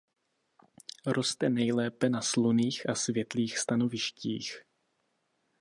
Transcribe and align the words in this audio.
Roste 1.05 1.49
nejlépe 1.49 2.09
na 2.09 2.21
slunných 2.21 2.89
a 2.89 2.95
světlých 2.95 3.57
stanovištích. 3.59 4.63